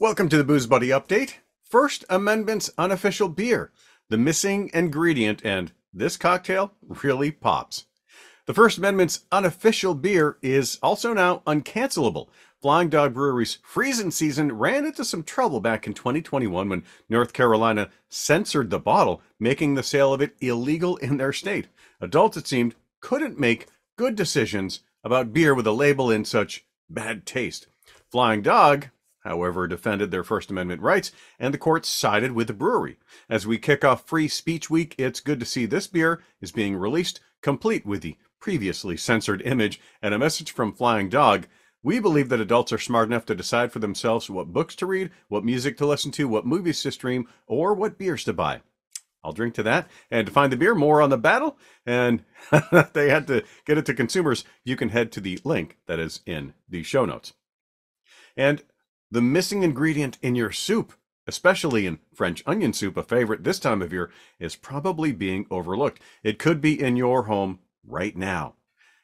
Welcome 0.00 0.28
to 0.28 0.36
the 0.36 0.44
Booze 0.44 0.68
Buddy 0.68 0.90
Update. 0.90 1.38
First 1.64 2.04
Amendment's 2.08 2.70
unofficial 2.78 3.28
beer, 3.28 3.72
the 4.08 4.16
missing 4.16 4.70
ingredient, 4.72 5.44
and 5.44 5.72
this 5.92 6.16
cocktail 6.16 6.72
really 7.02 7.32
pops. 7.32 7.86
The 8.46 8.54
First 8.54 8.78
Amendment's 8.78 9.24
unofficial 9.32 9.96
beer 9.96 10.38
is 10.40 10.78
also 10.84 11.12
now 11.14 11.42
uncancelable. 11.48 12.28
Flying 12.62 12.90
Dog 12.90 13.12
Brewery's 13.12 13.58
Freezin' 13.64 14.12
Season 14.12 14.52
ran 14.52 14.86
into 14.86 15.04
some 15.04 15.24
trouble 15.24 15.58
back 15.58 15.84
in 15.88 15.94
2021 15.94 16.68
when 16.68 16.84
North 17.08 17.32
Carolina 17.32 17.90
censored 18.08 18.70
the 18.70 18.78
bottle, 18.78 19.20
making 19.40 19.74
the 19.74 19.82
sale 19.82 20.14
of 20.14 20.22
it 20.22 20.36
illegal 20.40 20.96
in 20.98 21.16
their 21.16 21.32
state. 21.32 21.66
Adults, 22.00 22.36
it 22.36 22.46
seemed, 22.46 22.76
couldn't 23.00 23.36
make 23.36 23.66
good 23.96 24.14
decisions 24.14 24.78
about 25.02 25.32
beer 25.32 25.56
with 25.56 25.66
a 25.66 25.72
label 25.72 26.08
in 26.08 26.24
such 26.24 26.64
bad 26.88 27.26
taste. 27.26 27.66
Flying 28.12 28.42
Dog, 28.42 28.90
however, 29.28 29.68
defended 29.68 30.10
their 30.10 30.24
First 30.24 30.50
Amendment 30.50 30.80
rights, 30.80 31.12
and 31.38 31.52
the 31.52 31.58
court 31.58 31.84
sided 31.84 32.32
with 32.32 32.46
the 32.46 32.54
brewery. 32.54 32.96
As 33.28 33.46
we 33.46 33.58
kick 33.58 33.84
off 33.84 34.08
Free 34.08 34.26
Speech 34.26 34.70
Week, 34.70 34.94
it's 34.96 35.20
good 35.20 35.38
to 35.38 35.46
see 35.46 35.66
this 35.66 35.86
beer 35.86 36.22
is 36.40 36.50
being 36.50 36.76
released, 36.76 37.20
complete 37.42 37.84
with 37.84 38.00
the 38.00 38.16
previously 38.40 38.96
censored 38.96 39.42
image 39.42 39.80
and 40.00 40.14
a 40.14 40.18
message 40.18 40.50
from 40.50 40.72
Flying 40.72 41.10
Dog. 41.10 41.46
We 41.82 42.00
believe 42.00 42.30
that 42.30 42.40
adults 42.40 42.72
are 42.72 42.78
smart 42.78 43.08
enough 43.08 43.26
to 43.26 43.34
decide 43.34 43.70
for 43.70 43.80
themselves 43.80 44.30
what 44.30 44.52
books 44.52 44.74
to 44.76 44.86
read, 44.86 45.10
what 45.28 45.44
music 45.44 45.76
to 45.76 45.86
listen 45.86 46.10
to, 46.12 46.26
what 46.26 46.46
movies 46.46 46.82
to 46.82 46.90
stream, 46.90 47.28
or 47.46 47.74
what 47.74 47.98
beers 47.98 48.24
to 48.24 48.32
buy. 48.32 48.62
I'll 49.22 49.32
drink 49.32 49.54
to 49.54 49.62
that. 49.64 49.90
And 50.10 50.26
to 50.26 50.32
find 50.32 50.50
the 50.50 50.56
beer, 50.56 50.74
more 50.74 51.02
on 51.02 51.10
the 51.10 51.18
battle, 51.18 51.58
and 51.84 52.24
they 52.94 53.10
had 53.10 53.26
to 53.26 53.44
get 53.66 53.76
it 53.76 53.84
to 53.86 53.94
consumers, 53.94 54.44
you 54.64 54.74
can 54.74 54.88
head 54.88 55.12
to 55.12 55.20
the 55.20 55.38
link 55.44 55.76
that 55.86 55.98
is 55.98 56.20
in 56.24 56.54
the 56.66 56.82
show 56.82 57.04
notes. 57.04 57.34
And 58.38 58.62
the 59.10 59.22
missing 59.22 59.62
ingredient 59.62 60.18
in 60.22 60.34
your 60.34 60.52
soup, 60.52 60.92
especially 61.26 61.86
in 61.86 61.98
French 62.12 62.42
onion 62.46 62.72
soup, 62.72 62.96
a 62.96 63.02
favorite 63.02 63.44
this 63.44 63.58
time 63.58 63.82
of 63.82 63.92
year, 63.92 64.10
is 64.38 64.56
probably 64.56 65.12
being 65.12 65.46
overlooked. 65.50 66.00
It 66.22 66.38
could 66.38 66.60
be 66.60 66.80
in 66.80 66.96
your 66.96 67.24
home 67.24 67.60
right 67.86 68.16
now. 68.16 68.54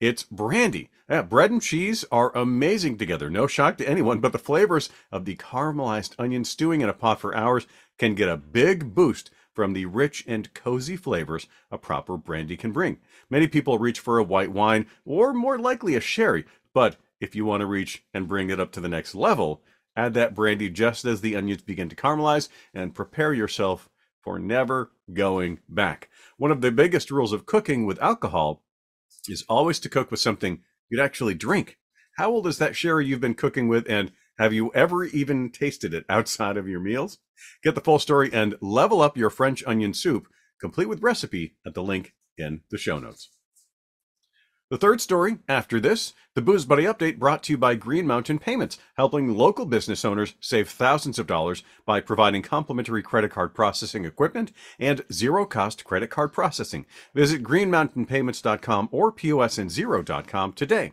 It's 0.00 0.24
brandy. 0.24 0.90
Yeah, 1.08 1.22
bread 1.22 1.50
and 1.50 1.62
cheese 1.62 2.04
are 2.10 2.36
amazing 2.36 2.98
together. 2.98 3.30
No 3.30 3.46
shock 3.46 3.78
to 3.78 3.88
anyone, 3.88 4.20
but 4.20 4.32
the 4.32 4.38
flavors 4.38 4.90
of 5.10 5.24
the 5.24 5.36
caramelized 5.36 6.14
onion 6.18 6.44
stewing 6.44 6.80
in 6.80 6.88
a 6.88 6.92
pot 6.92 7.20
for 7.20 7.34
hours 7.34 7.66
can 7.96 8.14
get 8.14 8.28
a 8.28 8.36
big 8.36 8.94
boost 8.94 9.30
from 9.54 9.72
the 9.72 9.86
rich 9.86 10.22
and 10.26 10.52
cozy 10.52 10.96
flavors 10.96 11.46
a 11.70 11.78
proper 11.78 12.18
brandy 12.18 12.58
can 12.58 12.72
bring. 12.72 12.98
Many 13.30 13.48
people 13.48 13.78
reach 13.78 14.00
for 14.00 14.18
a 14.18 14.24
white 14.24 14.52
wine 14.52 14.86
or 15.06 15.32
more 15.32 15.58
likely 15.58 15.94
a 15.94 16.00
sherry, 16.00 16.44
but 16.74 16.96
if 17.20 17.34
you 17.34 17.46
want 17.46 17.62
to 17.62 17.66
reach 17.66 18.04
and 18.12 18.28
bring 18.28 18.50
it 18.50 18.60
up 18.60 18.70
to 18.72 18.80
the 18.80 18.88
next 18.88 19.14
level, 19.14 19.62
add 19.96 20.14
that 20.14 20.34
brandy 20.34 20.68
just 20.68 21.04
as 21.04 21.20
the 21.20 21.34
onions 21.34 21.62
begin 21.62 21.88
to 21.88 21.96
caramelize 21.96 22.48
and 22.74 22.94
prepare 22.94 23.32
yourself 23.32 23.88
for 24.22 24.38
never 24.38 24.90
going 25.12 25.60
back. 25.68 26.08
One 26.36 26.50
of 26.50 26.60
the 26.60 26.72
biggest 26.72 27.10
rules 27.10 27.32
of 27.32 27.46
cooking 27.46 27.86
with 27.86 28.02
alcohol 28.02 28.62
is 29.28 29.44
always 29.48 29.78
to 29.80 29.88
cook 29.88 30.10
with 30.10 30.20
something 30.20 30.62
you'd 30.88 31.00
actually 31.00 31.34
drink. 31.34 31.78
How 32.16 32.30
old 32.30 32.46
is 32.46 32.58
that 32.58 32.76
sherry 32.76 33.06
you've 33.06 33.20
been 33.20 33.34
cooking 33.34 33.68
with, 33.68 33.88
and 33.88 34.12
have 34.38 34.52
you 34.52 34.72
ever 34.74 35.04
even 35.04 35.50
tasted 35.50 35.94
it 35.94 36.04
outside 36.08 36.56
of 36.56 36.68
your 36.68 36.80
meals? 36.80 37.18
Get 37.62 37.74
the 37.74 37.80
full 37.80 37.98
story 37.98 38.30
and 38.32 38.56
level 38.60 39.00
up 39.00 39.16
your 39.16 39.30
French 39.30 39.62
onion 39.66 39.94
soup, 39.94 40.28
complete 40.60 40.88
with 40.88 41.02
recipe 41.02 41.56
at 41.66 41.74
the 41.74 41.82
link 41.82 42.14
in 42.36 42.62
the 42.70 42.78
show 42.78 42.98
notes. 42.98 43.30
The 44.68 44.78
third 44.78 45.00
story 45.00 45.38
after 45.48 45.78
this, 45.78 46.12
the 46.34 46.42
Booze 46.42 46.64
Buddy 46.64 46.82
update 46.82 47.20
brought 47.20 47.44
to 47.44 47.52
you 47.52 47.56
by 47.56 47.76
Green 47.76 48.04
Mountain 48.04 48.40
Payments, 48.40 48.78
helping 48.96 49.36
local 49.36 49.64
business 49.64 50.04
owners 50.04 50.34
save 50.40 50.68
thousands 50.68 51.20
of 51.20 51.28
dollars 51.28 51.62
by 51.84 52.00
providing 52.00 52.42
complimentary 52.42 53.00
credit 53.00 53.30
card 53.30 53.54
processing 53.54 54.04
equipment 54.04 54.50
and 54.80 55.04
zero 55.12 55.46
cost 55.46 55.84
credit 55.84 56.10
card 56.10 56.32
processing. 56.32 56.84
Visit 57.14 57.44
greenmountainpayments.com 57.44 58.88
or 58.90 59.12
posandzero.com 59.12 60.52
today. 60.54 60.92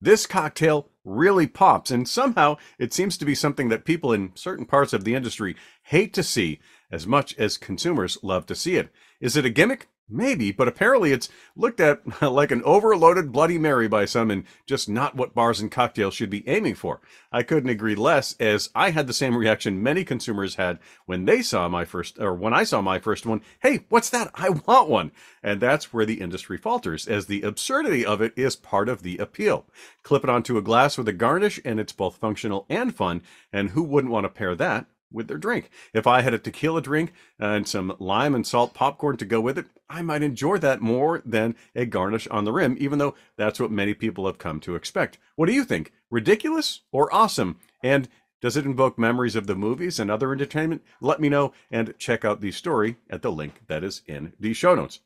This 0.00 0.24
cocktail 0.26 0.88
really 1.04 1.48
pops, 1.48 1.90
and 1.90 2.08
somehow 2.08 2.56
it 2.78 2.92
seems 2.92 3.18
to 3.18 3.24
be 3.24 3.34
something 3.34 3.68
that 3.68 3.84
people 3.84 4.12
in 4.12 4.30
certain 4.36 4.64
parts 4.64 4.92
of 4.92 5.02
the 5.02 5.16
industry 5.16 5.56
hate 5.82 6.14
to 6.14 6.22
see 6.22 6.60
as 6.92 7.04
much 7.04 7.36
as 7.36 7.58
consumers 7.58 8.16
love 8.22 8.46
to 8.46 8.54
see 8.54 8.76
it. 8.76 8.90
Is 9.20 9.36
it 9.36 9.44
a 9.44 9.50
gimmick? 9.50 9.88
Maybe, 10.08 10.52
but 10.52 10.68
apparently 10.68 11.10
it's 11.10 11.28
looked 11.56 11.80
at 11.80 12.22
like 12.22 12.52
an 12.52 12.62
overloaded 12.62 13.32
Bloody 13.32 13.58
Mary 13.58 13.88
by 13.88 14.04
some 14.04 14.30
and 14.30 14.44
just 14.64 14.88
not 14.88 15.16
what 15.16 15.34
bars 15.34 15.58
and 15.58 15.70
cocktails 15.70 16.14
should 16.14 16.30
be 16.30 16.48
aiming 16.48 16.76
for. 16.76 17.00
I 17.32 17.42
couldn't 17.42 17.70
agree 17.70 17.96
less 17.96 18.36
as 18.38 18.70
I 18.72 18.90
had 18.90 19.08
the 19.08 19.12
same 19.12 19.36
reaction 19.36 19.82
many 19.82 20.04
consumers 20.04 20.54
had 20.54 20.78
when 21.06 21.24
they 21.24 21.42
saw 21.42 21.68
my 21.68 21.84
first, 21.84 22.20
or 22.20 22.34
when 22.34 22.54
I 22.54 22.62
saw 22.62 22.80
my 22.80 23.00
first 23.00 23.26
one. 23.26 23.40
Hey, 23.60 23.84
what's 23.88 24.10
that? 24.10 24.30
I 24.34 24.50
want 24.50 24.88
one. 24.88 25.10
And 25.42 25.60
that's 25.60 25.92
where 25.92 26.06
the 26.06 26.20
industry 26.20 26.56
falters 26.56 27.08
as 27.08 27.26
the 27.26 27.42
absurdity 27.42 28.06
of 28.06 28.20
it 28.20 28.32
is 28.36 28.54
part 28.54 28.88
of 28.88 29.02
the 29.02 29.18
appeal. 29.18 29.66
Clip 30.04 30.22
it 30.22 30.30
onto 30.30 30.56
a 30.56 30.62
glass 30.62 30.96
with 30.96 31.08
a 31.08 31.12
garnish 31.12 31.58
and 31.64 31.80
it's 31.80 31.92
both 31.92 32.18
functional 32.18 32.64
and 32.68 32.94
fun. 32.94 33.22
And 33.52 33.70
who 33.70 33.82
wouldn't 33.82 34.12
want 34.12 34.24
to 34.24 34.30
pair 34.30 34.54
that 34.54 34.86
with 35.10 35.28
their 35.28 35.38
drink. 35.38 35.70
If 35.92 36.06
I 36.06 36.20
had 36.20 36.34
a 36.34 36.38
tequila 36.38 36.82
drink 36.82 37.12
and 37.38 37.66
some 37.66 37.96
lime 37.98 38.34
and 38.34 38.46
salt 38.46 38.74
popcorn 38.74 39.16
to 39.18 39.24
go 39.24 39.40
with 39.40 39.58
it, 39.58 39.66
I 39.88 40.02
might 40.02 40.22
enjoy 40.22 40.58
that 40.58 40.80
more 40.80 41.22
than 41.24 41.54
a 41.74 41.86
garnish 41.86 42.26
on 42.28 42.44
the 42.44 42.52
rim, 42.52 42.76
even 42.78 42.98
though 42.98 43.14
that's 43.36 43.60
what 43.60 43.70
many 43.70 43.94
people 43.94 44.26
have 44.26 44.38
come 44.38 44.60
to 44.60 44.74
expect. 44.74 45.18
What 45.36 45.46
do 45.46 45.52
you 45.52 45.64
think? 45.64 45.92
Ridiculous 46.10 46.82
or 46.92 47.12
awesome? 47.14 47.58
And 47.82 48.08
does 48.40 48.56
it 48.56 48.66
invoke 48.66 48.98
memories 48.98 49.36
of 49.36 49.46
the 49.46 49.54
movies 49.54 49.98
and 49.98 50.10
other 50.10 50.32
entertainment? 50.32 50.82
Let 51.00 51.20
me 51.20 51.28
know 51.28 51.52
and 51.70 51.94
check 51.98 52.24
out 52.24 52.40
the 52.40 52.52
story 52.52 52.96
at 53.08 53.22
the 53.22 53.32
link 53.32 53.62
that 53.68 53.82
is 53.82 54.02
in 54.06 54.34
the 54.38 54.52
show 54.52 54.74
notes. 54.74 55.00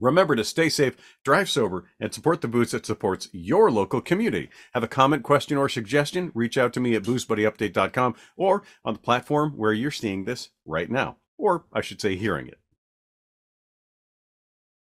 Remember 0.00 0.36
to 0.36 0.44
stay 0.44 0.68
safe, 0.68 0.96
drive 1.24 1.50
sober, 1.50 1.84
and 1.98 2.14
support 2.14 2.40
the 2.40 2.48
booze 2.48 2.70
that 2.70 2.86
supports 2.86 3.28
your 3.32 3.70
local 3.70 4.00
community. 4.00 4.48
Have 4.74 4.82
a 4.82 4.88
comment, 4.88 5.22
question, 5.22 5.56
or 5.56 5.68
suggestion? 5.68 6.30
Reach 6.34 6.56
out 6.56 6.72
to 6.74 6.80
me 6.80 6.94
at 6.94 7.02
boozebuddyupdate.com 7.02 8.14
or 8.36 8.62
on 8.84 8.94
the 8.94 9.00
platform 9.00 9.52
where 9.56 9.72
you're 9.72 9.90
seeing 9.90 10.24
this 10.24 10.50
right 10.64 10.90
now, 10.90 11.16
or 11.36 11.64
I 11.72 11.80
should 11.80 12.00
say 12.00 12.16
hearing 12.16 12.46
it. 12.46 12.58